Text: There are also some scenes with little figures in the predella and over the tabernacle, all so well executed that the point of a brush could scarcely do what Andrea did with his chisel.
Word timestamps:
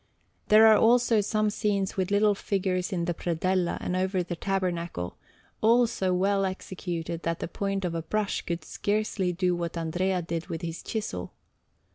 There 0.47 0.65
are 0.65 0.77
also 0.79 1.21
some 1.21 1.51
scenes 1.51 1.95
with 1.95 2.09
little 2.09 2.33
figures 2.33 2.91
in 2.91 3.05
the 3.05 3.13
predella 3.13 3.77
and 3.79 3.95
over 3.95 4.23
the 4.23 4.35
tabernacle, 4.35 5.15
all 5.61 5.85
so 5.85 6.11
well 6.11 6.43
executed 6.43 7.21
that 7.21 7.37
the 7.37 7.47
point 7.47 7.85
of 7.85 7.93
a 7.93 8.01
brush 8.01 8.41
could 8.41 8.65
scarcely 8.65 9.31
do 9.31 9.55
what 9.55 9.77
Andrea 9.77 10.23
did 10.23 10.47
with 10.47 10.63
his 10.63 10.81
chisel. 10.81 11.33